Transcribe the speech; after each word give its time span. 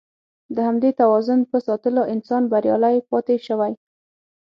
د 0.55 0.57
همدې 0.67 0.89
توازن 1.01 1.39
په 1.51 1.57
ساتلو 1.67 2.01
انسان 2.13 2.43
بریالی 2.51 2.97
پاتې 3.09 3.35
شوی. 3.47 3.73